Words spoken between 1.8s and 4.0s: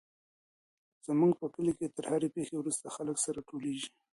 تر هرې پېښي وروسته خلک سره ټولېږي.